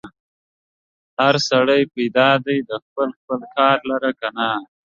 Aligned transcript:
هر 1.19 1.35
سړی 1.49 1.81
پیدا 1.95 2.29
دی 2.45 2.57
خپل 2.85 3.09
خپل 3.19 3.39
کار 3.55 3.77
لره 3.89 4.11
که 4.19 4.27
نه؟ 4.37 4.49